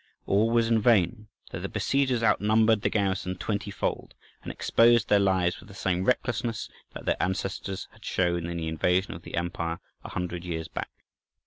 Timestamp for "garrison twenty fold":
2.89-4.15